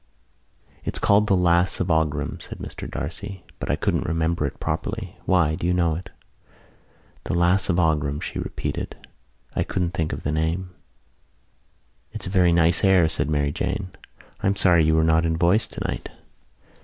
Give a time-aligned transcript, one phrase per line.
[0.83, 5.15] "It's called The Lass of Aughrim," said Mr D'Arcy, "but I couldn't remember it properly.
[5.25, 5.53] Why?
[5.53, 6.09] Do you know it?"
[7.25, 8.95] "The Lass of Aughrim," she repeated.
[9.55, 10.71] "I couldn't think of the name."
[12.13, 13.91] "It's a very nice air," said Mary Jane.
[14.41, 16.09] "I'm sorry you were not in voice tonight."